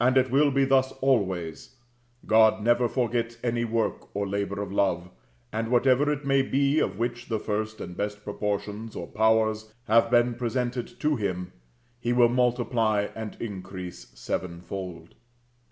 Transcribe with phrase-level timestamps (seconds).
[0.00, 1.76] And it will be thus always:
[2.26, 5.10] God never forgets any work or labor of love;
[5.52, 10.10] and whatever it may be of which the first and best proportions or powers have
[10.10, 11.52] been presented to Him,
[12.00, 15.14] he will multiply and increase sevenfold.